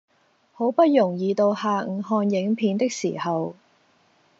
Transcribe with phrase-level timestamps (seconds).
[0.53, 3.53] 好不容易到下午看影片的時候